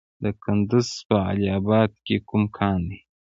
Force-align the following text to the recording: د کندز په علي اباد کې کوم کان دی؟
د 0.23 0.25
کندز 0.43 0.89
په 1.07 1.15
علي 1.27 1.47
اباد 1.59 1.91
کې 2.05 2.15
کوم 2.27 2.43
کان 2.57 2.79
دی؟ 2.89 2.99